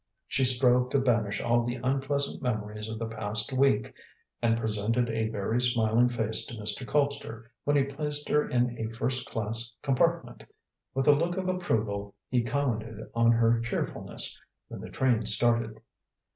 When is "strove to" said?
0.45-0.99